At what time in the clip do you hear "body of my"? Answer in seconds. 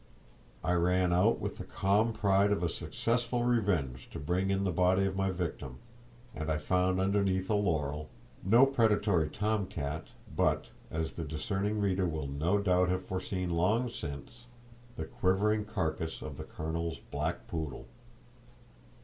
4.71-5.29